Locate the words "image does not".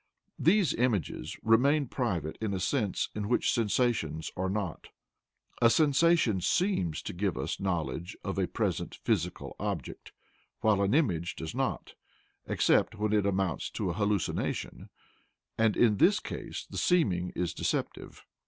10.95-11.93